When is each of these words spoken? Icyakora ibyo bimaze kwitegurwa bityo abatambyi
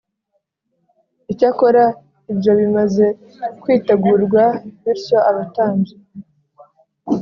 Icyakora 1.31 1.83
ibyo 2.31 2.51
bimaze 2.59 3.05
kwitegurwa 3.61 4.43
bityo 4.83 5.17
abatambyi 5.29 5.95